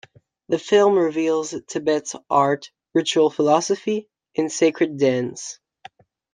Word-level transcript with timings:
The 0.49 0.57
film 0.57 0.97
reveals 0.97 1.53
Tibet's 1.67 2.15
art, 2.27 2.71
ritual 2.95 3.29
philosophy, 3.29 4.09
and 4.35 4.51
sacred 4.51 4.97
dance. 4.97 5.59